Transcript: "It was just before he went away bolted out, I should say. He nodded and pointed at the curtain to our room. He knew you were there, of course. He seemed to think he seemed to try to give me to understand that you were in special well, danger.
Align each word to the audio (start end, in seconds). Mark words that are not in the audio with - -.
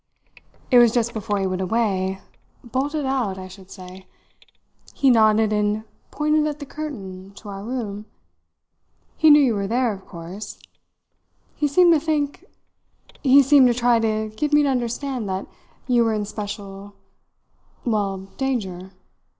"It 0.71 0.79
was 0.79 0.91
just 0.91 1.13
before 1.13 1.37
he 1.39 1.45
went 1.45 1.61
away 1.61 2.17
bolted 2.63 3.05
out, 3.05 3.37
I 3.37 3.47
should 3.47 3.69
say. 3.69 4.07
He 4.95 5.11
nodded 5.11 5.53
and 5.53 5.83
pointed 6.09 6.47
at 6.47 6.57
the 6.57 6.65
curtain 6.65 7.33
to 7.35 7.49
our 7.49 7.63
room. 7.63 8.07
He 9.15 9.29
knew 9.29 9.39
you 9.43 9.53
were 9.53 9.67
there, 9.67 9.93
of 9.93 10.07
course. 10.07 10.57
He 11.53 11.67
seemed 11.67 11.93
to 11.93 11.99
think 11.99 12.43
he 13.21 13.43
seemed 13.43 13.67
to 13.67 13.75
try 13.75 13.99
to 13.99 14.31
give 14.35 14.53
me 14.53 14.63
to 14.63 14.69
understand 14.69 15.29
that 15.29 15.45
you 15.85 16.03
were 16.03 16.15
in 16.15 16.25
special 16.25 16.95
well, 17.85 18.21
danger. 18.37 18.93